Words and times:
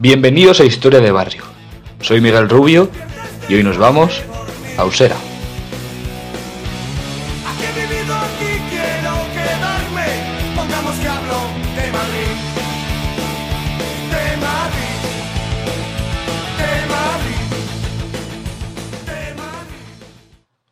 Bienvenidos 0.00 0.60
a 0.60 0.64
Historia 0.64 1.00
de 1.00 1.10
Barrio. 1.10 1.42
Soy 2.00 2.20
Miguel 2.20 2.48
Rubio 2.48 2.88
y 3.48 3.54
hoy 3.56 3.64
nos 3.64 3.78
vamos 3.78 4.22
a 4.76 4.84
Usera. 4.84 5.16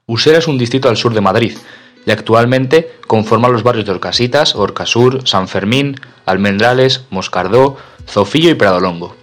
Usera 0.07 0.39
es 0.39 0.47
un 0.47 0.57
distrito 0.57 0.89
al 0.89 0.97
sur 0.97 1.13
de 1.13 1.21
Madrid 1.21 1.59
y 2.07 2.13
actualmente 2.13 2.93
conforma 3.09 3.49
los 3.49 3.65
barrios 3.65 3.87
de 3.87 3.91
Orcasitas, 3.91 4.55
Orcasur, 4.55 5.27
San 5.27 5.49
Fermín, 5.49 5.97
Almendrales, 6.27 7.07
Moscardó, 7.11 7.77
Zofillo 8.09 8.51
y 8.51 8.55
Pradolongo. 8.55 9.17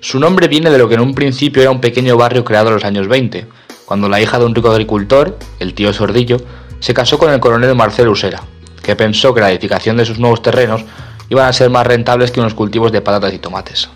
Su 0.00 0.18
nombre 0.18 0.48
viene 0.48 0.70
de 0.70 0.78
lo 0.78 0.88
que 0.88 0.94
en 0.94 1.00
un 1.00 1.14
principio 1.14 1.62
era 1.62 1.70
un 1.70 1.80
pequeño 1.80 2.16
barrio 2.16 2.44
creado 2.44 2.68
en 2.68 2.74
los 2.74 2.84
años 2.84 3.08
20, 3.08 3.46
cuando 3.84 4.08
la 4.08 4.20
hija 4.20 4.38
de 4.38 4.44
un 4.44 4.54
rico 4.54 4.70
agricultor, 4.70 5.38
el 5.58 5.74
tío 5.74 5.92
Sordillo, 5.92 6.38
se 6.78 6.94
casó 6.94 7.18
con 7.18 7.30
el 7.32 7.40
coronel 7.40 7.74
Marcelo 7.74 8.12
Usera, 8.12 8.42
que 8.82 8.96
pensó 8.96 9.34
que 9.34 9.40
la 9.40 9.50
edificación 9.50 9.96
de 9.96 10.04
sus 10.04 10.18
nuevos 10.18 10.42
terrenos 10.42 10.84
iban 11.28 11.46
a 11.46 11.52
ser 11.52 11.70
más 11.70 11.86
rentables 11.86 12.30
que 12.30 12.40
unos 12.40 12.54
cultivos 12.54 12.92
de 12.92 13.00
patatas 13.00 13.34
y 13.34 13.38
tomates. 13.38 13.88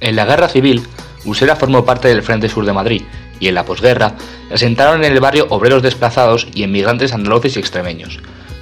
En 0.00 0.16
la 0.16 0.24
guerra 0.24 0.48
civil, 0.48 0.86
Usera 1.24 1.56
formó 1.56 1.84
parte 1.84 2.08
del 2.08 2.22
Frente 2.22 2.48
Sur 2.48 2.64
de 2.64 2.72
Madrid 2.72 3.02
y 3.40 3.48
en 3.48 3.54
la 3.54 3.64
posguerra 3.64 4.14
asentaron 4.52 5.04
en 5.04 5.12
el 5.12 5.20
barrio 5.20 5.46
obreros 5.50 5.82
desplazados 5.82 6.46
y 6.54 6.62
emigrantes 6.62 7.12
andaluces 7.12 7.56
y 7.56 7.60
extremeños. 7.60 8.20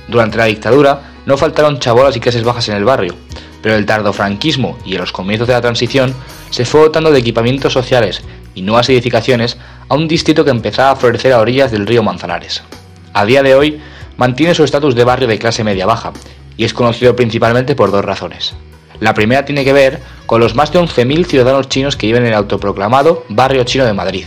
Durante 0.08 0.38
la 0.38 0.44
dictadura 0.46 1.00
no 1.26 1.36
faltaron 1.36 1.78
chabolas 1.78 2.16
y 2.16 2.20
clases 2.20 2.44
bajas 2.44 2.68
en 2.68 2.76
el 2.76 2.84
barrio, 2.84 3.14
pero 3.62 3.76
el 3.76 3.86
tardofranquismo 3.86 4.78
y 4.84 4.94
en 4.94 5.00
los 5.00 5.12
comienzos 5.12 5.48
de 5.48 5.54
la 5.54 5.62
transición 5.62 6.14
se 6.50 6.64
fue 6.64 6.82
dotando 6.82 7.10
de 7.10 7.18
equipamientos 7.18 7.72
sociales 7.72 8.22
y 8.54 8.62
nuevas 8.62 8.88
edificaciones 8.88 9.56
a 9.88 9.94
un 9.94 10.06
distrito 10.06 10.44
que 10.44 10.50
empezaba 10.50 10.90
a 10.90 10.96
florecer 10.96 11.32
a 11.32 11.40
orillas 11.40 11.70
del 11.70 11.86
río 11.86 12.02
Manzanares. 12.02 12.62
A 13.12 13.24
día 13.24 13.42
de 13.42 13.54
hoy 13.54 13.80
mantiene 14.16 14.54
su 14.54 14.64
estatus 14.64 14.94
de 14.94 15.04
barrio 15.04 15.28
de 15.28 15.38
clase 15.38 15.64
media-baja 15.64 16.12
y 16.56 16.64
es 16.64 16.74
conocido 16.74 17.16
principalmente 17.16 17.74
por 17.74 17.90
dos 17.90 18.04
razones. 18.04 18.54
La 19.00 19.14
primera 19.14 19.44
tiene 19.44 19.64
que 19.64 19.72
ver 19.72 20.00
con 20.26 20.40
los 20.40 20.54
más 20.54 20.72
de 20.72 20.78
11.000 20.78 21.26
ciudadanos 21.26 21.68
chinos 21.68 21.96
que 21.96 22.06
viven 22.06 22.22
en 22.22 22.28
el 22.28 22.34
autoproclamado 22.34 23.24
Barrio 23.28 23.64
Chino 23.64 23.84
de 23.84 23.92
Madrid, 23.92 24.26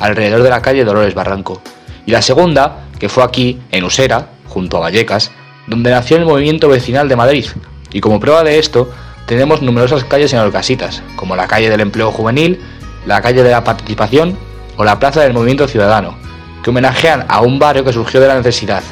alrededor 0.00 0.42
de 0.42 0.50
la 0.50 0.62
calle 0.62 0.84
Dolores 0.84 1.14
Barranco. 1.14 1.60
Y 2.06 2.12
la 2.12 2.22
segunda, 2.22 2.86
que 2.98 3.08
fue 3.08 3.24
aquí, 3.24 3.60
en 3.72 3.84
Usera, 3.84 4.30
junto 4.56 4.78
a 4.78 4.80
Vallecas, 4.80 5.32
donde 5.66 5.90
nació 5.90 6.16
el 6.16 6.24
movimiento 6.24 6.70
vecinal 6.70 7.10
de 7.10 7.16
Madrid. 7.16 7.44
Y 7.92 8.00
como 8.00 8.18
prueba 8.18 8.42
de 8.42 8.58
esto, 8.58 8.90
tenemos 9.26 9.60
numerosas 9.60 10.04
calles 10.04 10.32
en 10.32 10.38
Orcasitas, 10.38 11.02
como 11.14 11.36
la 11.36 11.46
calle 11.46 11.68
del 11.68 11.82
empleo 11.82 12.10
juvenil, 12.10 12.58
la 13.04 13.20
calle 13.20 13.42
de 13.42 13.50
la 13.50 13.64
participación 13.64 14.34
o 14.78 14.84
la 14.84 14.98
plaza 14.98 15.20
del 15.20 15.34
movimiento 15.34 15.68
ciudadano, 15.68 16.16
que 16.64 16.70
homenajean 16.70 17.26
a 17.28 17.42
un 17.42 17.58
barrio 17.58 17.84
que 17.84 17.92
surgió 17.92 18.18
de 18.18 18.28
la 18.28 18.36
necesidad, 18.36 18.82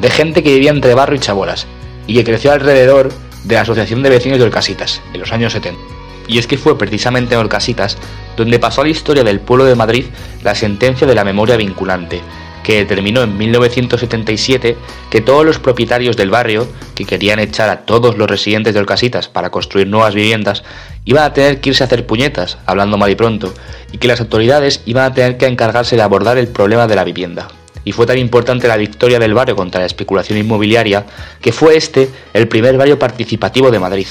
de 0.00 0.10
gente 0.10 0.42
que 0.42 0.54
vivía 0.54 0.72
entre 0.72 0.92
barrio 0.94 1.14
y 1.14 1.20
chabolas, 1.20 1.68
y 2.08 2.14
que 2.16 2.24
creció 2.24 2.50
alrededor 2.50 3.12
de 3.44 3.54
la 3.54 3.60
Asociación 3.60 4.02
de 4.02 4.10
Vecinos 4.10 4.40
de 4.40 4.46
Orcasitas, 4.46 5.02
en 5.14 5.20
los 5.20 5.32
años 5.32 5.52
70. 5.52 5.80
Y 6.26 6.38
es 6.38 6.48
que 6.48 6.58
fue 6.58 6.76
precisamente 6.76 7.34
en 7.34 7.40
Orcasitas 7.42 7.96
donde 8.36 8.58
pasó 8.58 8.80
a 8.80 8.84
la 8.84 8.90
historia 8.90 9.22
del 9.22 9.38
pueblo 9.38 9.66
de 9.66 9.76
Madrid 9.76 10.06
la 10.42 10.56
sentencia 10.56 11.06
de 11.06 11.14
la 11.14 11.22
memoria 11.22 11.56
vinculante, 11.56 12.22
que 12.62 12.76
determinó 12.76 13.22
en 13.22 13.36
1977 13.36 14.76
que 15.10 15.20
todos 15.20 15.44
los 15.44 15.58
propietarios 15.58 16.16
del 16.16 16.30
barrio, 16.30 16.66
que 16.94 17.04
querían 17.04 17.38
echar 17.38 17.68
a 17.68 17.84
todos 17.84 18.16
los 18.16 18.28
residentes 18.28 18.74
de 18.74 18.80
Orcasitas 18.80 19.28
para 19.28 19.50
construir 19.50 19.86
nuevas 19.86 20.14
viviendas, 20.14 20.62
iban 21.04 21.24
a 21.24 21.32
tener 21.32 21.60
que 21.60 21.70
irse 21.70 21.82
a 21.82 21.86
hacer 21.86 22.06
puñetas, 22.06 22.58
hablando 22.66 22.98
mal 22.98 23.10
y 23.10 23.16
pronto, 23.16 23.52
y 23.90 23.98
que 23.98 24.08
las 24.08 24.20
autoridades 24.20 24.82
iban 24.86 25.04
a 25.04 25.14
tener 25.14 25.36
que 25.36 25.46
encargarse 25.46 25.96
de 25.96 26.02
abordar 26.02 26.38
el 26.38 26.48
problema 26.48 26.86
de 26.86 26.96
la 26.96 27.04
vivienda. 27.04 27.48
Y 27.84 27.92
fue 27.92 28.06
tan 28.06 28.18
importante 28.18 28.68
la 28.68 28.76
victoria 28.76 29.18
del 29.18 29.34
barrio 29.34 29.56
contra 29.56 29.80
la 29.80 29.86
especulación 29.86 30.38
inmobiliaria 30.38 31.04
que 31.40 31.50
fue 31.50 31.76
este 31.76 32.08
el 32.32 32.46
primer 32.46 32.76
barrio 32.76 32.98
participativo 32.98 33.72
de 33.72 33.80
Madrid, 33.80 34.06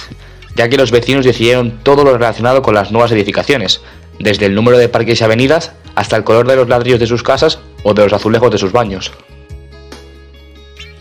ya 0.56 0.68
que 0.68 0.76
los 0.76 0.92
vecinos 0.92 1.26
decidieron 1.26 1.80
todo 1.82 2.04
lo 2.04 2.18
relacionado 2.18 2.62
con 2.62 2.76
las 2.76 2.92
nuevas 2.92 3.12
edificaciones, 3.14 3.80
desde 4.20 4.46
el 4.46 4.56
número 4.56 4.78
de 4.78 4.90
parques 4.90 5.22
y 5.22 5.24
avenidas 5.24 5.72
hasta 5.96 6.18
el 6.18 6.24
color 6.24 6.48
de 6.48 6.56
los 6.58 6.70
ladrillos 6.70 7.00
de 7.00 7.08
sus 7.08 7.24
casas 7.24 7.60
o 7.84 7.94
de 7.94 8.04
los 8.04 8.14
azulejos 8.14 8.52
de 8.52 8.58
sus 8.58 8.72
baños. 8.72 9.12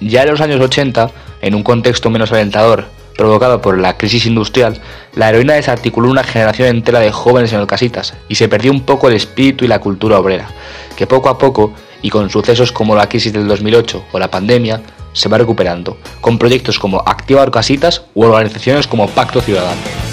Ya 0.00 0.22
en 0.22 0.30
los 0.30 0.41
años 0.41 0.60
80, 0.60 1.10
en 1.42 1.54
un 1.54 1.62
contexto 1.62 2.10
menos 2.10 2.32
alentador, 2.32 2.86
provocado 3.16 3.60
por 3.60 3.78
la 3.78 3.98
crisis 3.98 4.24
industrial, 4.24 4.80
la 5.14 5.28
heroína 5.28 5.54
desarticuló 5.54 6.08
una 6.08 6.24
generación 6.24 6.68
entera 6.68 7.00
de 7.00 7.12
jóvenes 7.12 7.52
en 7.52 7.66
casitas 7.66 8.14
y 8.28 8.36
se 8.36 8.48
perdió 8.48 8.72
un 8.72 8.80
poco 8.80 9.08
el 9.08 9.14
espíritu 9.14 9.64
y 9.64 9.68
la 9.68 9.78
cultura 9.78 10.18
obrera, 10.18 10.48
que 10.96 11.06
poco 11.06 11.28
a 11.28 11.36
poco, 11.36 11.74
y 12.02 12.08
con 12.08 12.30
sucesos 12.30 12.72
como 12.72 12.97
la 12.97 13.10
crisis 13.10 13.32
del 13.32 13.47
2008 13.47 14.04
o 14.12 14.18
la 14.18 14.30
pandemia, 14.30 14.80
se 15.12 15.28
va 15.28 15.36
recuperando, 15.36 15.98
con 16.22 16.38
proyectos 16.38 16.78
como 16.78 17.02
Activa 17.04 17.42
Orcasitas 17.42 18.04
u 18.14 18.24
organizaciones 18.24 18.86
como 18.86 19.06
Pacto 19.08 19.42
Ciudadano. 19.42 20.09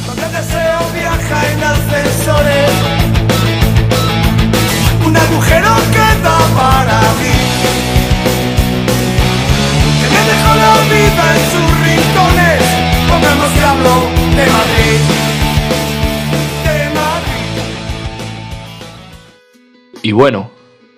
Y 20.07 20.13
bueno, 20.13 20.51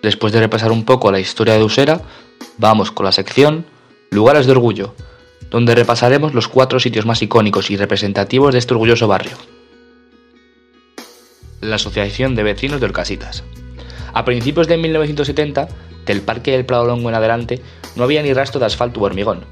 después 0.04 0.32
de 0.32 0.40
repasar 0.40 0.72
un 0.72 0.86
poco 0.86 1.12
la 1.12 1.20
historia 1.20 1.56
de 1.56 1.64
Usera, 1.64 2.02
vamos 2.60 2.92
con 2.92 3.08
la 3.08 3.12
sección 3.12 3.66
Lugares 4.12 4.46
de 4.46 4.52
Orgullo, 4.52 4.94
donde 5.50 5.74
repasaremos 5.74 6.36
los 6.36 6.48
cuatro 6.48 6.80
sitios 6.80 7.08
más 7.08 7.24
icónicos 7.24 7.72
y 7.72 7.78
representativos 7.78 8.54
de 8.54 8.60
este 8.60 8.76
orgulloso 8.76 9.08
barrio. 9.08 9.36
La 11.62 11.78
Asociación 11.78 12.36
de 12.36 12.44
Vecinos 12.44 12.80
de 12.80 12.86
Orcasitas. 12.86 13.44
A 14.14 14.26
principios 14.26 14.68
de 14.68 14.78
1970, 14.78 15.68
del 16.06 16.22
Parque 16.22 16.52
del 16.52 16.68
Prado 16.68 16.86
Longo 16.86 17.10
en 17.10 17.16
adelante, 17.16 17.64
no 17.96 18.04
había 18.04 18.22
ni 18.22 18.34
rastro 18.34 18.60
de 18.60 18.68
asfalto 18.68 19.00
u 19.00 19.06
hormigón. 19.06 19.44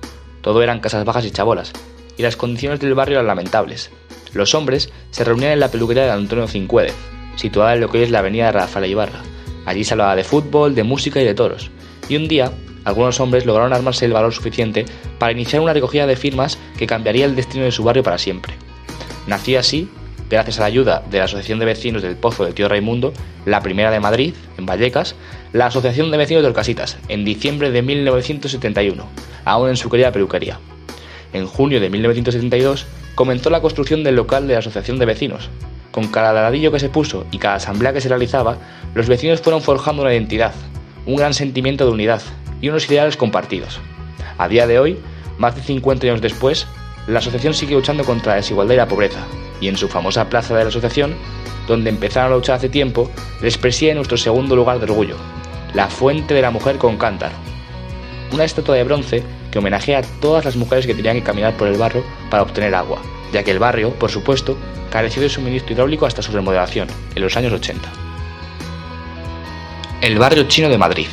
Todo 0.47 0.63
eran 0.63 0.79
casas 0.79 1.03
bajas 1.03 1.25
y 1.25 1.31
chabolas, 1.31 1.73
y 2.15 2.23
las 2.23 2.37
condiciones 2.37 2.79
del 2.79 2.93
barrio 2.93 3.17
eran 3.17 3.27
lamentables. 3.27 3.91
Los 4.31 4.55
hombres 4.55 4.89
se 5.11 5.25
reunían 5.25 5.51
en 5.51 5.59
la 5.59 5.69
peluquería 5.69 6.05
de 6.05 6.11
Antonio 6.11 6.47
Cincuédez, 6.47 6.95
situada 7.35 7.73
en 7.73 7.81
lo 7.81 7.89
que 7.89 7.97
hoy 7.97 8.05
es 8.05 8.11
la 8.11 8.19
avenida 8.19 8.53
Rafael 8.53 8.89
Ibarra. 8.89 9.23
Allí 9.65 9.83
se 9.83 9.93
hablaba 9.93 10.15
de 10.15 10.23
fútbol, 10.23 10.73
de 10.73 10.83
música 10.83 11.21
y 11.21 11.25
de 11.25 11.33
toros. 11.33 11.69
Y 12.07 12.15
un 12.15 12.29
día, 12.29 12.53
algunos 12.85 13.19
hombres 13.19 13.45
lograron 13.45 13.73
armarse 13.73 14.05
el 14.05 14.13
valor 14.13 14.33
suficiente 14.33 14.85
para 15.19 15.33
iniciar 15.33 15.61
una 15.61 15.73
recogida 15.73 16.07
de 16.07 16.15
firmas 16.15 16.57
que 16.77 16.87
cambiaría 16.87 17.25
el 17.25 17.35
destino 17.35 17.65
de 17.65 17.73
su 17.73 17.83
barrio 17.83 18.03
para 18.03 18.17
siempre. 18.17 18.53
Nació 19.27 19.59
así, 19.59 19.89
gracias 20.29 20.57
a 20.57 20.61
la 20.61 20.67
ayuda 20.67 21.03
de 21.09 21.19
la 21.19 21.25
Asociación 21.25 21.59
de 21.59 21.65
Vecinos 21.65 22.01
del 22.01 22.15
Pozo 22.15 22.45
del 22.45 22.53
Tío 22.53 22.67
Raimundo, 22.67 23.13
la 23.45 23.61
primera 23.61 23.91
de 23.91 23.99
Madrid, 23.99 24.33
en 24.57 24.65
Vallecas, 24.65 25.15
la 25.53 25.67
Asociación 25.67 26.11
de 26.11 26.17
Vecinos 26.17 26.43
de 26.43 26.49
Orcasitas, 26.49 26.97
en 27.07 27.25
diciembre 27.25 27.71
de 27.71 27.81
1971, 27.81 29.05
aún 29.45 29.69
en 29.69 29.77
su 29.77 29.89
querida 29.89 30.11
peluquería. 30.11 30.59
En 31.33 31.45
junio 31.45 31.79
de 31.79 31.89
1972 31.89 32.85
comenzó 33.15 33.49
la 33.49 33.61
construcción 33.61 34.03
del 34.03 34.15
local 34.15 34.47
de 34.47 34.53
la 34.53 34.59
Asociación 34.59 34.99
de 34.99 35.05
Vecinos. 35.05 35.49
Con 35.91 36.07
cada 36.07 36.33
ladrillo 36.33 36.71
que 36.71 36.79
se 36.79 36.89
puso 36.89 37.25
y 37.31 37.37
cada 37.37 37.55
asamblea 37.55 37.93
que 37.93 38.01
se 38.01 38.09
realizaba, 38.09 38.57
los 38.93 39.07
vecinos 39.07 39.41
fueron 39.41 39.61
forjando 39.61 40.03
una 40.03 40.13
identidad, 40.13 40.53
un 41.05 41.15
gran 41.15 41.33
sentimiento 41.33 41.85
de 41.85 41.91
unidad 41.91 42.21
y 42.61 42.69
unos 42.69 42.89
ideales 42.89 43.17
compartidos. 43.17 43.79
A 44.37 44.47
día 44.47 44.67
de 44.67 44.79
hoy, 44.79 44.97
más 45.37 45.55
de 45.55 45.61
50 45.61 46.05
años 46.05 46.21
después, 46.21 46.67
la 47.07 47.19
asociación 47.19 47.53
sigue 47.53 47.75
luchando 47.75 48.03
contra 48.03 48.33
la 48.33 48.37
desigualdad 48.37 48.73
y 48.73 48.77
la 48.77 48.87
pobreza, 48.87 49.25
y 49.61 49.67
en 49.67 49.77
su 49.77 49.87
famosa 49.87 50.29
plaza 50.29 50.55
de 50.55 50.63
la 50.63 50.69
asociación, 50.69 51.15
donde 51.67 51.89
empezaron 51.89 52.31
a 52.31 52.35
luchar 52.35 52.55
hace 52.55 52.69
tiempo, 52.69 53.11
les 53.41 53.57
preside 53.57 53.95
nuestro 53.95 54.17
segundo 54.17 54.55
lugar 54.55 54.79
de 54.79 54.85
orgullo, 54.85 55.17
la 55.73 55.87
Fuente 55.87 56.33
de 56.33 56.41
la 56.41 56.51
Mujer 56.51 56.77
con 56.77 56.97
Cántaro. 56.97 57.35
Una 58.31 58.43
estatua 58.43 58.75
de 58.75 58.83
bronce 58.83 59.23
que 59.51 59.59
homenajea 59.59 59.99
a 59.99 60.03
todas 60.21 60.45
las 60.45 60.55
mujeres 60.55 60.85
que 60.85 60.93
tenían 60.93 61.17
que 61.17 61.23
caminar 61.23 61.55
por 61.55 61.67
el 61.67 61.77
barrio 61.77 62.03
para 62.29 62.43
obtener 62.43 62.75
agua, 62.75 63.01
ya 63.31 63.43
que 63.43 63.51
el 63.51 63.59
barrio, 63.59 63.91
por 63.91 64.09
supuesto, 64.09 64.57
careció 64.89 65.21
de 65.21 65.29
suministro 65.29 65.73
hidráulico 65.73 66.05
hasta 66.05 66.21
su 66.21 66.31
remodelación, 66.31 66.87
en 67.15 67.21
los 67.21 67.35
años 67.37 67.53
80. 67.53 67.89
El 70.01 70.19
barrio 70.19 70.43
chino 70.43 70.69
de 70.69 70.77
Madrid. 70.77 71.07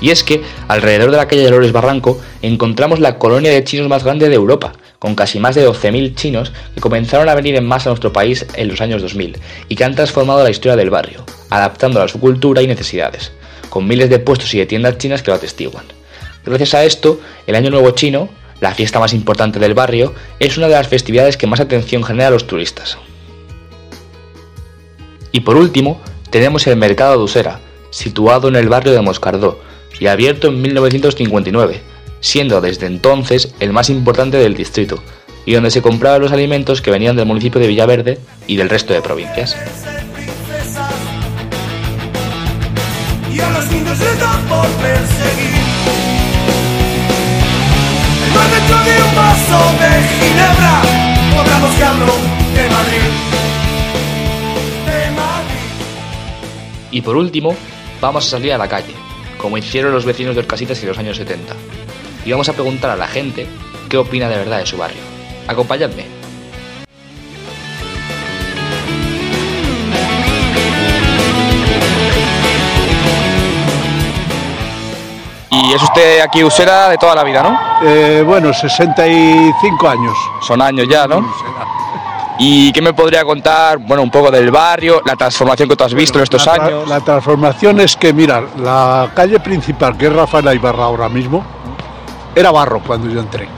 Y 0.00 0.10
es 0.10 0.22
que, 0.22 0.42
alrededor 0.68 1.10
de 1.10 1.16
la 1.16 1.28
calle 1.28 1.42
de 1.42 1.50
Lores 1.50 1.72
Barranco, 1.72 2.20
encontramos 2.42 3.00
la 3.00 3.18
colonia 3.18 3.50
de 3.50 3.64
chinos 3.64 3.88
más 3.88 4.04
grande 4.04 4.28
de 4.28 4.34
Europa, 4.34 4.72
con 4.98 5.14
casi 5.14 5.38
más 5.38 5.54
de 5.54 5.68
12.000 5.68 6.14
chinos 6.14 6.52
que 6.74 6.80
comenzaron 6.80 7.28
a 7.28 7.34
venir 7.34 7.56
en 7.56 7.66
masa 7.66 7.88
a 7.88 7.92
nuestro 7.92 8.12
país 8.12 8.46
en 8.54 8.68
los 8.68 8.80
años 8.80 9.02
2000 9.02 9.38
y 9.68 9.74
que 9.74 9.84
han 9.84 9.94
transformado 9.94 10.42
la 10.42 10.50
historia 10.50 10.76
del 10.76 10.90
barrio, 10.90 11.24
adaptándola 11.50 12.06
a 12.06 12.08
su 12.08 12.20
cultura 12.20 12.62
y 12.62 12.66
necesidades, 12.66 13.32
con 13.68 13.86
miles 13.86 14.10
de 14.10 14.18
puestos 14.18 14.52
y 14.54 14.58
de 14.58 14.66
tiendas 14.66 14.98
chinas 14.98 15.22
que 15.22 15.30
lo 15.30 15.36
atestiguan. 15.36 15.84
Gracias 16.44 16.74
a 16.74 16.84
esto, 16.84 17.20
el 17.46 17.56
Año 17.56 17.70
Nuevo 17.70 17.90
Chino, 17.90 18.28
la 18.60 18.74
fiesta 18.74 19.00
más 19.00 19.12
importante 19.12 19.58
del 19.58 19.74
barrio, 19.74 20.14
es 20.38 20.56
una 20.56 20.68
de 20.68 20.74
las 20.74 20.88
festividades 20.88 21.36
que 21.36 21.46
más 21.46 21.60
atención 21.60 22.04
genera 22.04 22.28
a 22.28 22.30
los 22.30 22.46
turistas. 22.46 22.98
Y 25.32 25.40
por 25.40 25.56
último, 25.56 26.00
tenemos 26.30 26.66
el 26.66 26.76
Mercado 26.76 27.18
de 27.18 27.24
Usera, 27.24 27.60
situado 27.90 28.48
en 28.48 28.56
el 28.56 28.68
barrio 28.68 28.92
de 28.92 29.02
Moscardó 29.02 29.60
y 29.98 30.06
abierto 30.06 30.48
en 30.48 30.62
1959, 30.62 31.80
siendo 32.20 32.60
desde 32.60 32.86
entonces 32.86 33.54
el 33.60 33.72
más 33.72 33.90
importante 33.90 34.36
del 34.36 34.54
distrito 34.54 35.02
y 35.44 35.54
donde 35.54 35.70
se 35.70 35.80
compraban 35.80 36.20
los 36.20 36.32
alimentos 36.32 36.82
que 36.82 36.90
venían 36.90 37.16
del 37.16 37.26
municipio 37.26 37.60
de 37.60 37.68
Villaverde 37.68 38.18
y 38.46 38.56
del 38.56 38.68
resto 38.68 38.92
de 38.92 39.00
provincias. 39.00 39.56
Y 56.90 57.02
por 57.02 57.16
último, 57.16 57.54
vamos 58.00 58.26
a 58.26 58.30
salir 58.30 58.54
a 58.54 58.58
la 58.58 58.68
calle, 58.68 58.94
como 59.36 59.58
hicieron 59.58 59.92
los 59.92 60.06
vecinos 60.06 60.34
de 60.34 60.40
Orcasitas 60.40 60.80
en 60.82 60.88
los 60.88 60.98
años 60.98 61.16
70. 61.18 61.54
Y 62.26 62.32
vamos 62.32 62.48
a 62.48 62.52
preguntar 62.52 62.90
a 62.90 62.96
la 62.96 63.06
gente 63.06 63.46
qué 63.88 63.96
opina 63.96 64.28
de 64.28 64.36
verdad 64.36 64.58
de 64.58 64.66
su 64.66 64.76
barrio. 64.76 64.98
Acompañadme. 65.46 66.04
Y 75.52 75.72
es 75.72 75.80
usted 75.80 76.20
aquí 76.20 76.42
usera 76.42 76.88
de 76.88 76.98
toda 76.98 77.14
la 77.14 77.22
vida, 77.22 77.44
¿no? 77.44 77.88
Eh, 77.88 78.24
bueno, 78.26 78.52
65 78.52 79.88
años. 79.88 80.16
Son 80.42 80.60
años 80.60 80.88
ya, 80.90 81.06
¿no? 81.06 81.24
¿Y 82.40 82.72
qué 82.72 82.82
me 82.82 82.92
podría 82.92 83.24
contar, 83.24 83.78
bueno, 83.78 84.02
un 84.02 84.10
poco 84.10 84.32
del 84.32 84.50
barrio, 84.50 85.00
la 85.06 85.14
transformación 85.14 85.68
que 85.68 85.76
tú 85.76 85.84
has 85.84 85.94
visto 85.94 86.18
en 86.18 86.24
estos 86.24 86.46
años? 86.48 86.88
La 86.88 86.98
transformación 86.98 87.78
es 87.78 87.96
que, 87.96 88.12
mira, 88.12 88.42
la 88.58 89.12
calle 89.14 89.38
principal, 89.38 89.96
que 89.96 90.08
es 90.08 90.12
Rafael 90.12 90.52
Ibarra 90.52 90.84
ahora 90.84 91.08
mismo, 91.08 91.55
era 92.36 92.52
barro 92.52 92.80
cuando 92.80 93.08
yo 93.08 93.18
entré. 93.18 93.48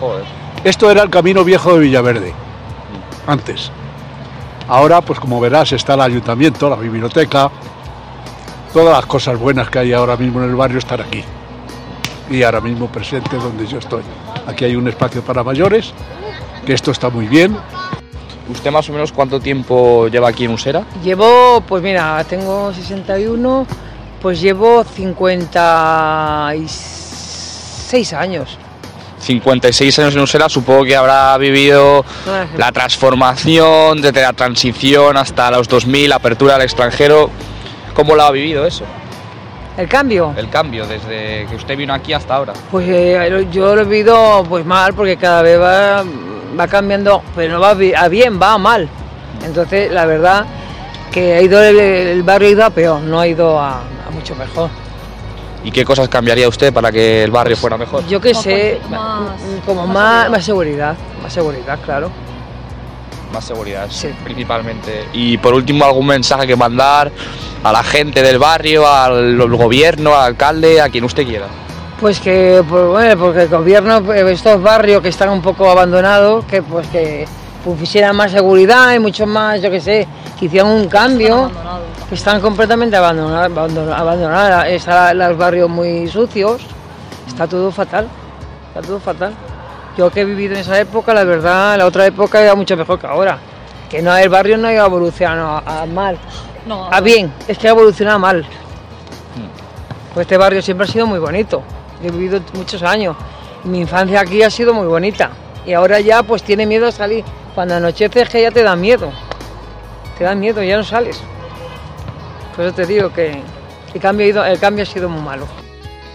Joder. 0.00 0.24
Esto 0.64 0.90
era 0.90 1.02
el 1.02 1.10
camino 1.10 1.44
viejo 1.44 1.74
de 1.74 1.78
Villaverde, 1.78 2.34
antes. 3.26 3.70
Ahora, 4.68 5.00
pues 5.00 5.20
como 5.20 5.40
verás, 5.40 5.72
está 5.72 5.94
el 5.94 6.00
ayuntamiento, 6.00 6.68
la 6.68 6.76
biblioteca, 6.76 7.50
todas 8.72 8.96
las 8.96 9.06
cosas 9.06 9.38
buenas 9.38 9.70
que 9.70 9.78
hay 9.78 9.92
ahora 9.92 10.16
mismo 10.16 10.42
en 10.42 10.50
el 10.50 10.56
barrio 10.56 10.78
están 10.78 11.02
aquí. 11.02 11.22
Y 12.28 12.42
ahora 12.42 12.60
mismo 12.60 12.88
presente 12.88 13.36
donde 13.36 13.64
yo 13.64 13.78
estoy. 13.78 14.02
Aquí 14.48 14.64
hay 14.64 14.74
un 14.74 14.88
espacio 14.88 15.22
para 15.22 15.44
mayores, 15.44 15.94
que 16.66 16.74
esto 16.74 16.90
está 16.90 17.08
muy 17.08 17.28
bien, 17.28 17.56
¿Usted 18.48 18.70
más 18.70 18.88
o 18.88 18.92
menos 18.92 19.10
cuánto 19.10 19.40
tiempo 19.40 20.06
lleva 20.06 20.28
aquí 20.28 20.44
en 20.44 20.52
Usera? 20.52 20.84
Llevo, 21.02 21.60
pues 21.66 21.82
mira, 21.82 22.22
tengo 22.28 22.72
61, 22.72 23.66
pues 24.22 24.40
llevo 24.40 24.84
56 24.84 27.05
años. 28.12 28.58
56 29.18 29.98
años 29.98 30.14
en 30.14 30.20
Usera, 30.20 30.48
supongo 30.48 30.84
que 30.84 30.94
habrá 30.94 31.36
vivido 31.38 32.04
la 32.56 32.70
transformación 32.70 34.02
desde 34.02 34.22
la 34.22 34.32
transición 34.34 35.16
hasta 35.16 35.50
los 35.50 35.68
2000, 35.68 36.12
apertura 36.12 36.56
al 36.56 36.62
extranjero. 36.62 37.30
¿Cómo 37.94 38.14
lo 38.14 38.22
ha 38.22 38.30
vivido 38.30 38.66
eso? 38.66 38.84
¿El 39.78 39.88
cambio? 39.88 40.34
El 40.36 40.48
cambio, 40.48 40.86
desde 40.86 41.46
que 41.48 41.56
usted 41.56 41.76
vino 41.76 41.92
aquí 41.94 42.12
hasta 42.12 42.34
ahora. 42.34 42.52
Pues 42.70 42.86
eh, 42.88 43.46
yo 43.50 43.74
lo 43.74 43.82
he 43.82 43.84
vivido 43.84 44.44
pues 44.48 44.64
mal, 44.64 44.94
porque 44.94 45.16
cada 45.16 45.42
vez 45.42 45.60
va 45.60 46.04
va 46.58 46.66
cambiando, 46.68 47.22
pero 47.34 47.54
no 47.54 47.60
va 47.60 47.70
a 47.70 48.08
bien, 48.08 48.40
va 48.40 48.54
a 48.54 48.58
mal. 48.58 48.88
Entonces, 49.44 49.92
la 49.92 50.06
verdad 50.06 50.46
que 51.12 51.34
ha 51.34 51.42
ido 51.42 51.62
el, 51.62 52.22
barrio 52.22 52.48
ha 52.48 52.52
ido 52.52 52.64
a 52.64 52.70
peor, 52.70 53.00
no 53.00 53.20
ha 53.20 53.26
ido 53.26 53.60
a, 53.60 53.82
mucho 54.12 54.34
mejor. 54.34 54.70
¿Y 55.64 55.70
qué 55.70 55.84
cosas 55.84 56.08
cambiaría 56.08 56.48
usted 56.48 56.72
para 56.72 56.92
que 56.92 57.24
el 57.24 57.30
barrio 57.30 57.56
fuera 57.56 57.76
mejor? 57.76 58.06
Yo 58.06 58.20
qué 58.20 58.34
sé, 58.34 58.80
como 59.64 59.86
más, 59.86 60.30
más 60.30 60.44
seguridad, 60.44 60.96
más 61.22 61.32
seguridad, 61.32 61.78
claro. 61.84 62.10
Más 63.32 63.44
seguridad, 63.44 63.88
sí. 63.90 64.08
principalmente. 64.22 65.08
Y 65.12 65.38
por 65.38 65.54
último, 65.54 65.84
algún 65.84 66.06
mensaje 66.06 66.46
que 66.46 66.54
mandar 66.54 67.10
a 67.62 67.72
la 67.72 67.82
gente 67.82 68.22
del 68.22 68.38
barrio, 68.38 68.86
al 68.86 69.38
gobierno, 69.56 70.14
al 70.14 70.26
alcalde, 70.26 70.80
a 70.80 70.88
quien 70.88 71.04
usted 71.04 71.26
quiera. 71.26 71.46
Pues 72.00 72.20
que, 72.20 72.62
pues, 72.68 72.86
bueno, 72.86 73.18
porque 73.18 73.42
el 73.42 73.48
gobierno, 73.48 74.02
pues, 74.02 74.22
estos 74.30 74.62
barrios 74.62 75.02
que 75.02 75.08
están 75.08 75.30
un 75.30 75.42
poco 75.42 75.68
abandonados, 75.70 76.44
que 76.44 76.62
pues 76.62 76.86
que 76.88 77.26
pusieran 77.74 78.14
más 78.14 78.30
seguridad 78.30 78.94
y 78.94 78.98
mucho 78.98 79.26
más, 79.26 79.60
yo 79.60 79.70
qué 79.70 79.80
sé, 79.80 80.06
que 80.38 80.46
hicieran 80.46 80.70
un 80.70 80.88
cambio, 80.88 81.50
que 82.08 82.14
están 82.14 82.40
completamente 82.40 82.96
abandonados, 82.96 83.92
abandonados, 83.92 84.66
están 84.66 85.18
los 85.18 85.36
barrios 85.36 85.68
muy 85.68 86.06
sucios, 86.08 86.62
está 87.26 87.46
todo 87.46 87.70
fatal, 87.70 88.06
está 88.68 88.82
todo 88.82 89.00
fatal. 89.00 89.32
Yo 89.96 90.10
que 90.10 90.20
he 90.20 90.24
vivido 90.24 90.54
en 90.54 90.60
esa 90.60 90.78
época, 90.78 91.14
la 91.14 91.24
verdad, 91.24 91.78
la 91.78 91.86
otra 91.86 92.06
época 92.06 92.40
era 92.40 92.54
mucho 92.54 92.76
mejor 92.76 92.98
que 92.98 93.06
ahora. 93.06 93.38
Que 93.88 94.02
no 94.02 94.14
el 94.16 94.28
barrio 94.28 94.58
no 94.58 94.68
ha 94.68 94.74
evolucionado 94.74 95.62
a, 95.64 95.86
mal, 95.86 96.18
a 96.90 97.00
bien, 97.00 97.32
es 97.48 97.56
que 97.56 97.68
ha 97.68 97.70
evolucionado 97.70 98.18
mal. 98.18 98.42
Hmm. 98.42 100.12
Pues 100.12 100.24
este 100.24 100.36
barrio 100.36 100.60
siempre 100.60 100.86
ha 100.86 100.90
sido 100.90 101.06
muy 101.06 101.18
bonito 101.18 101.62
he 102.02 102.10
vivido 102.10 102.40
muchos 102.54 102.82
años. 102.82 103.16
Mi 103.64 103.80
infancia 103.80 104.20
aquí 104.20 104.42
ha 104.42 104.50
sido 104.50 104.72
muy 104.72 104.86
bonita 104.86 105.30
y 105.64 105.72
ahora 105.72 106.00
ya 106.00 106.22
pues 106.22 106.42
tiene 106.42 106.66
miedo 106.66 106.86
a 106.86 106.92
salir. 106.92 107.24
Cuando 107.56 107.74
anochece 107.74 108.20
es 108.20 108.28
que 108.28 108.42
ya 108.42 108.50
te 108.50 108.62
da 108.62 108.76
miedo, 108.76 109.10
te 110.18 110.24
da 110.24 110.34
miedo, 110.34 110.62
ya 110.62 110.76
no 110.76 110.84
sales. 110.84 111.18
Por 112.54 112.66
eso 112.66 112.74
te 112.74 112.84
digo 112.84 113.10
que 113.10 113.40
el 113.94 114.00
cambio, 114.60 114.82
ha 114.82 114.84
sido 114.84 115.08
muy 115.08 115.22
malo. 115.22 115.46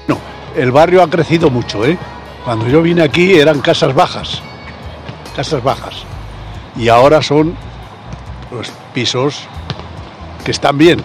No, 0.08 0.20
el 0.56 0.72
barrio 0.72 1.02
ha 1.02 1.10
crecido 1.10 1.50
mucho, 1.50 1.84
¿eh? 1.84 1.98
Cuando 2.46 2.68
yo 2.68 2.84
vine 2.84 3.02
aquí 3.02 3.40
eran 3.40 3.60
casas 3.60 3.96
bajas, 3.96 4.40
casas 5.36 5.64
bajas. 5.64 6.04
Y 6.76 6.90
ahora 6.90 7.24
son 7.24 7.56
pues, 8.52 8.72
pisos 8.94 9.48
que 10.46 10.52
están 10.52 10.78
bien. 10.78 11.02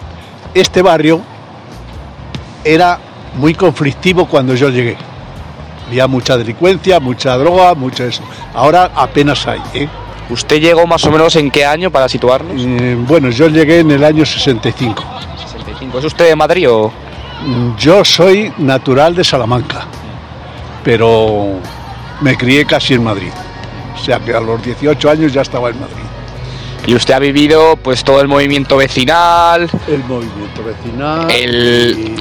Este 0.53 0.83
barrio 0.83 1.19
era 2.63 2.99
muy 3.37 3.55
conflictivo 3.55 4.27
cuando 4.27 4.53
yo 4.53 4.69
llegué. 4.69 4.97
Había 5.87 6.05
mucha 6.05 6.37
delincuencia, 6.37 6.99
mucha 6.99 7.35
droga, 7.39 7.73
mucho 7.73 8.03
eso. 8.03 8.21
Ahora 8.53 8.91
apenas 8.93 9.47
hay. 9.47 9.63
¿eh? 9.73 9.89
¿Usted 10.29 10.59
llegó 10.59 10.85
más 10.85 11.05
o 11.05 11.11
menos 11.11 11.35
en 11.35 11.49
qué 11.49 11.65
año 11.65 11.89
para 11.89 12.09
situarnos? 12.09 12.53
Eh, 12.57 12.97
bueno, 12.99 13.29
yo 13.29 13.47
llegué 13.47 13.79
en 13.79 13.91
el 13.91 14.03
año 14.03 14.25
65. 14.25 15.03
65. 15.37 15.99
¿Es 15.99 16.05
usted 16.05 16.27
de 16.29 16.35
Madrid 16.35 16.69
o...? 16.69 16.91
Mm, 17.45 17.75
yo 17.77 18.03
soy 18.03 18.51
natural 18.57 19.15
de 19.15 19.23
Salamanca, 19.23 19.85
pero 20.83 21.59
me 22.21 22.35
crié 22.35 22.65
casi 22.65 22.95
en 22.95 23.03
Madrid. 23.03 23.31
O 23.95 24.03
sea 24.03 24.19
que 24.19 24.33
a 24.33 24.39
los 24.39 24.61
18 24.61 25.09
años 25.09 25.31
ya 25.31 25.41
estaba 25.41 25.69
en 25.69 25.79
Madrid. 25.79 26.06
Y 26.87 26.95
usted 26.95 27.13
ha 27.13 27.19
vivido 27.19 27.75
pues 27.75 28.05
todo 28.05 28.21
el 28.21 28.29
movimiento 28.29 28.77
vecinal. 28.77 29.69
El 29.89 30.03
movimiento 30.05 30.63
vecinal. 30.63 31.27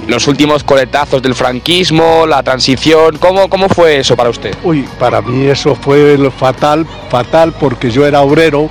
Los 0.09 0.27
últimos 0.27 0.65
coletazos 0.65 1.23
del 1.23 1.37
franquismo, 1.37 2.27
la 2.27 2.43
transición. 2.43 3.17
¿Cómo, 3.19 3.49
¿Cómo 3.49 3.69
fue 3.69 3.99
eso 3.99 4.17
para 4.17 4.29
usted? 4.29 4.57
Uy, 4.65 4.85
para 4.99 5.23
mí 5.23 5.47
eso 5.47 5.77
fue 5.77 6.19
fatal, 6.37 6.85
fatal 7.09 7.53
porque 7.53 7.93
yo 7.93 8.05
era 8.07 8.23
obrero 8.23 8.69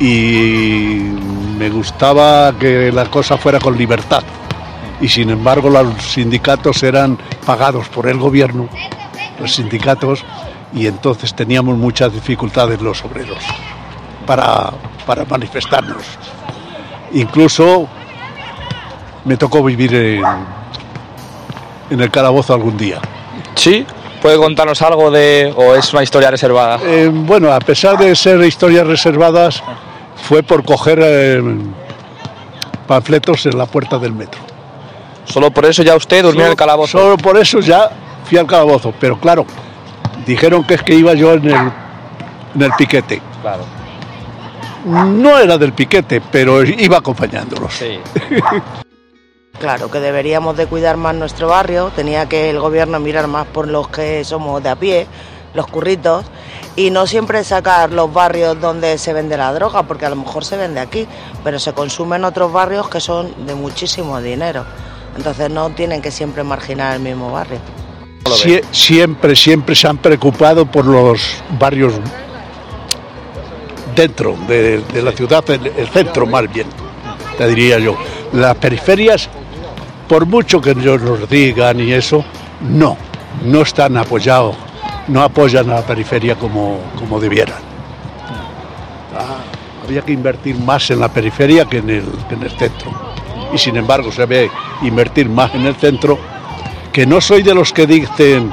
y 0.00 1.12
me 1.56 1.70
gustaba 1.70 2.52
que 2.58 2.90
la 2.90 3.08
cosa 3.08 3.38
fuera 3.38 3.60
con 3.60 3.78
libertad. 3.78 4.24
Y 5.00 5.06
sin 5.08 5.30
embargo 5.30 5.70
los 5.70 6.02
sindicatos 6.02 6.82
eran 6.82 7.16
pagados 7.46 7.88
por 7.88 8.08
el 8.08 8.18
gobierno, 8.18 8.68
los 9.38 9.54
sindicatos, 9.54 10.24
y 10.74 10.88
entonces 10.88 11.32
teníamos 11.34 11.78
muchas 11.78 12.12
dificultades 12.12 12.80
los 12.80 13.04
obreros 13.04 13.38
para, 14.26 14.72
para 15.06 15.24
manifestarnos. 15.24 16.02
Incluso 17.12 17.88
me 19.24 19.36
tocó 19.36 19.62
vivir 19.62 19.94
en, 19.94 20.24
en 21.90 22.00
el 22.00 22.10
calabozo 22.10 22.54
algún 22.54 22.76
día. 22.76 22.98
¿Sí? 23.54 23.86
¿Puede 24.20 24.36
contarnos 24.36 24.80
algo 24.82 25.10
de... 25.10 25.52
o 25.56 25.74
es 25.74 25.92
una 25.92 26.02
historia 26.02 26.30
reservada? 26.30 26.78
Eh, 26.84 27.10
bueno, 27.12 27.52
a 27.52 27.58
pesar 27.58 27.98
de 27.98 28.14
ser 28.14 28.40
historias 28.42 28.86
reservadas, 28.86 29.62
fue 30.28 30.42
por 30.42 30.64
coger 30.64 31.00
eh, 31.02 31.42
panfletos 32.86 33.46
en 33.46 33.58
la 33.58 33.66
puerta 33.66 33.98
del 33.98 34.12
metro. 34.12 34.40
¿Solo 35.24 35.50
por 35.50 35.64
eso 35.64 35.82
ya 35.82 35.96
usted 35.96 36.22
durmió 36.22 36.44
en 36.44 36.52
el 36.52 36.56
calabozo? 36.56 36.98
Solo 36.98 37.16
por 37.16 37.36
eso 37.36 37.60
ya 37.60 37.90
fui 38.24 38.38
al 38.38 38.46
calabozo, 38.46 38.94
pero 38.98 39.18
claro, 39.18 39.44
dijeron 40.26 40.64
que 40.64 40.74
es 40.74 40.82
que 40.82 40.94
iba 40.94 41.14
yo 41.14 41.32
en 41.32 41.46
el, 41.46 41.72
en 42.54 42.62
el 42.62 42.72
piquete. 42.78 43.20
Claro 43.42 43.81
no 44.84 45.38
era 45.38 45.58
del 45.58 45.72
piquete, 45.72 46.20
pero 46.20 46.62
iba 46.64 46.98
acompañándolos. 46.98 47.72
Claro 49.58 49.90
que 49.90 50.00
deberíamos 50.00 50.56
de 50.56 50.66
cuidar 50.66 50.96
más 50.96 51.14
nuestro 51.14 51.46
barrio, 51.48 51.92
tenía 51.94 52.28
que 52.28 52.50
el 52.50 52.58
gobierno 52.58 52.98
mirar 52.98 53.28
más 53.28 53.46
por 53.46 53.68
los 53.68 53.86
que 53.88 54.24
somos 54.24 54.60
de 54.62 54.70
a 54.70 54.76
pie, 54.76 55.06
los 55.54 55.66
curritos 55.68 56.24
y 56.74 56.90
no 56.90 57.06
siempre 57.06 57.44
sacar 57.44 57.92
los 57.92 58.12
barrios 58.12 58.60
donde 58.60 58.98
se 58.98 59.12
vende 59.12 59.36
la 59.36 59.52
droga, 59.52 59.84
porque 59.84 60.06
a 60.06 60.08
lo 60.10 60.16
mejor 60.16 60.44
se 60.44 60.56
vende 60.56 60.80
aquí, 60.80 61.06
pero 61.44 61.60
se 61.60 61.74
consume 61.74 62.16
en 62.16 62.24
otros 62.24 62.50
barrios 62.52 62.88
que 62.88 62.98
son 62.98 63.46
de 63.46 63.54
muchísimo 63.54 64.20
dinero. 64.20 64.64
Entonces 65.16 65.48
no 65.50 65.70
tienen 65.70 66.00
que 66.02 66.10
siempre 66.10 66.42
marginar 66.42 66.96
el 66.96 67.00
mismo 67.02 67.30
barrio. 67.30 67.58
Sie- 68.24 68.64
siempre, 68.72 69.36
siempre 69.36 69.74
se 69.76 69.86
han 69.86 69.98
preocupado 69.98 70.64
por 70.66 70.86
los 70.86 71.20
barrios 71.60 71.94
dentro 73.94 74.36
de, 74.48 74.78
de 74.78 75.02
la 75.02 75.12
ciudad, 75.12 75.48
el, 75.50 75.66
el 75.66 75.88
centro 75.88 76.26
más 76.26 76.52
bien, 76.52 76.66
te 77.36 77.48
diría 77.48 77.78
yo. 77.78 77.96
Las 78.32 78.56
periferias, 78.56 79.28
por 80.08 80.26
mucho 80.26 80.60
que 80.60 80.70
ellos 80.70 81.00
nos 81.02 81.28
digan 81.28 81.80
y 81.80 81.92
eso, 81.92 82.24
no, 82.60 82.96
no 83.44 83.62
están 83.62 83.96
apoyados, 83.96 84.56
no 85.08 85.22
apoyan 85.22 85.70
a 85.70 85.74
la 85.74 85.86
periferia 85.86 86.36
como, 86.36 86.80
como 86.98 87.20
debieran. 87.20 87.58
Ah, 89.16 89.38
había 89.84 90.02
que 90.02 90.12
invertir 90.12 90.56
más 90.58 90.90
en 90.90 91.00
la 91.00 91.08
periferia 91.08 91.64
que 91.66 91.78
en, 91.78 91.90
el, 91.90 92.04
que 92.28 92.34
en 92.34 92.42
el 92.42 92.50
centro. 92.50 92.90
Y 93.52 93.58
sin 93.58 93.76
embargo 93.76 94.10
se 94.10 94.24
ve 94.24 94.50
invertir 94.82 95.28
más 95.28 95.54
en 95.54 95.66
el 95.66 95.74
centro, 95.74 96.18
que 96.92 97.06
no 97.06 97.20
soy 97.20 97.42
de 97.42 97.54
los 97.54 97.72
que 97.72 97.86
dicen 97.86 98.50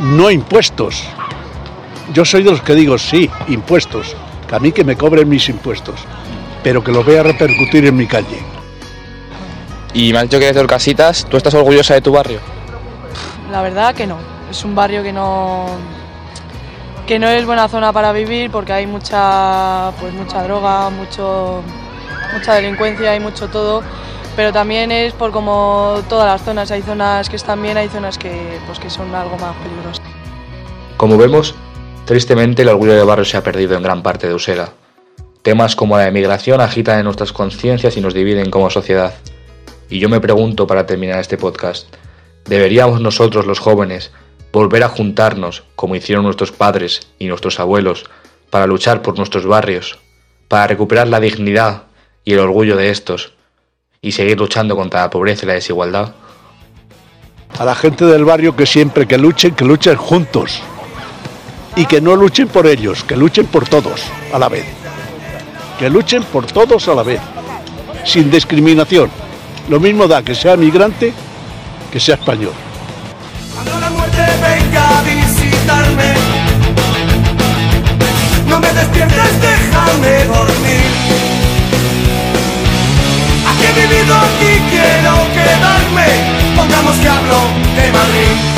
no 0.00 0.30
impuestos. 0.30 1.04
Yo 2.12 2.24
soy 2.24 2.42
de 2.42 2.50
los 2.50 2.62
que 2.62 2.74
digo 2.74 2.98
sí, 2.98 3.30
impuestos, 3.48 4.16
que 4.48 4.56
a 4.56 4.58
mí 4.58 4.72
que 4.72 4.82
me 4.82 4.96
cobren 4.96 5.28
mis 5.28 5.48
impuestos, 5.48 6.00
pero 6.62 6.82
que 6.82 6.90
los 6.90 7.04
voy 7.04 7.16
a 7.16 7.22
repercutir 7.22 7.86
en 7.86 7.96
mi 7.96 8.06
calle. 8.06 8.38
Y 9.92 10.12
me 10.12 10.18
has 10.18 10.24
dicho 10.24 10.38
que 10.38 10.44
eres 10.46 10.56
de 10.56 10.62
Orcasitas, 10.62 11.26
¿tú 11.26 11.36
estás 11.36 11.54
orgullosa 11.54 11.94
de 11.94 12.00
tu 12.00 12.12
barrio? 12.12 12.40
La 13.50 13.62
verdad 13.62 13.94
que 13.94 14.06
no. 14.06 14.18
Es 14.50 14.64
un 14.64 14.74
barrio 14.74 15.02
que 15.02 15.12
no 15.12 15.66
que 17.06 17.18
no 17.18 17.26
es 17.26 17.46
buena 17.46 17.68
zona 17.68 17.90
para 17.90 18.12
vivir 18.12 18.50
porque 18.50 18.72
hay 18.72 18.86
mucha 18.86 19.92
pues 19.98 20.12
mucha 20.12 20.42
droga, 20.42 20.90
mucho 20.90 21.62
mucha 22.34 22.54
delincuencia 22.54 23.16
y 23.16 23.20
mucho 23.20 23.48
todo, 23.48 23.82
pero 24.36 24.52
también 24.52 24.92
es 24.92 25.14
por 25.14 25.30
como 25.30 25.96
todas 26.08 26.26
las 26.26 26.42
zonas, 26.42 26.70
hay 26.70 26.82
zonas 26.82 27.30
que 27.30 27.36
están 27.36 27.62
bien, 27.62 27.78
hay 27.78 27.88
zonas 27.88 28.18
que 28.18 28.58
pues 28.66 28.78
que 28.78 28.90
son 28.90 29.14
algo 29.14 29.38
más 29.38 29.54
peligrosas. 29.56 30.04
Como 30.98 31.16
vemos, 31.16 31.54
tristemente 32.08 32.62
el 32.62 32.68
orgullo 32.68 32.94
de 32.94 33.04
barrio 33.04 33.26
se 33.26 33.36
ha 33.36 33.42
perdido 33.42 33.76
en 33.76 33.82
gran 33.82 34.02
parte 34.02 34.26
de 34.26 34.32
Usera. 34.32 34.70
Temas 35.42 35.76
como 35.76 35.98
la 35.98 36.08
emigración 36.08 36.58
agitan 36.58 36.98
en 36.98 37.04
nuestras 37.04 37.34
conciencias 37.34 37.98
y 37.98 38.00
nos 38.00 38.14
dividen 38.14 38.48
como 38.48 38.70
sociedad. 38.70 39.12
Y 39.90 39.98
yo 39.98 40.08
me 40.08 40.18
pregunto 40.18 40.66
para 40.66 40.86
terminar 40.86 41.20
este 41.20 41.36
podcast, 41.36 41.94
¿deberíamos 42.46 43.02
nosotros 43.02 43.44
los 43.44 43.58
jóvenes 43.58 44.10
volver 44.54 44.84
a 44.84 44.88
juntarnos 44.88 45.64
como 45.76 45.96
hicieron 45.96 46.24
nuestros 46.24 46.50
padres 46.50 47.08
y 47.18 47.26
nuestros 47.26 47.60
abuelos 47.60 48.06
para 48.48 48.66
luchar 48.66 49.02
por 49.02 49.18
nuestros 49.18 49.44
barrios, 49.44 49.98
para 50.48 50.66
recuperar 50.66 51.08
la 51.08 51.20
dignidad 51.20 51.82
y 52.24 52.32
el 52.32 52.38
orgullo 52.38 52.74
de 52.74 52.88
estos 52.88 53.34
y 54.00 54.12
seguir 54.12 54.38
luchando 54.38 54.76
contra 54.76 55.02
la 55.02 55.10
pobreza 55.10 55.44
y 55.44 55.48
la 55.48 55.54
desigualdad? 55.54 56.14
A 57.58 57.66
la 57.66 57.74
gente 57.74 58.06
del 58.06 58.24
barrio 58.24 58.56
que 58.56 58.64
siempre 58.64 59.06
que 59.06 59.18
luchen, 59.18 59.54
que 59.54 59.66
luchen 59.66 59.96
juntos 59.96 60.62
y 61.78 61.86
que 61.86 62.00
no 62.00 62.16
luchen 62.16 62.48
por 62.48 62.66
ellos, 62.66 63.04
que 63.04 63.16
luchen 63.16 63.46
por 63.46 63.68
todos 63.68 64.02
a 64.32 64.38
la 64.38 64.48
vez. 64.48 64.64
Que 65.78 65.88
luchen 65.88 66.24
por 66.24 66.44
todos 66.44 66.88
a 66.88 66.94
la 66.94 67.04
vez, 67.04 67.20
sin 68.04 68.28
discriminación. 68.28 69.08
Lo 69.68 69.78
mismo 69.78 70.08
da 70.08 70.22
que 70.22 70.34
sea 70.34 70.56
migrante 70.56 71.12
que 71.92 72.00
sea 72.00 72.16
español. 72.16 72.52
Cuando 73.54 73.78
la 73.78 73.90
muerte 73.90 74.24
venga 74.42 74.98
a 74.98 75.02
visitarme, 75.02 76.14
no 78.48 78.58
me 78.58 78.72
despiertes, 78.72 79.40
déjame 79.40 80.24
dormir. 80.24 80.90
Aquí 83.50 83.64
he 83.66 83.86
vivido, 83.86 84.14
aquí 84.16 84.52
quiero 84.72 85.14
quedarme, 85.32 86.06
pongamos 86.56 86.96
que 86.96 87.08
hablo 87.08 87.38
de 87.76 87.92
Madrid. 87.92 88.57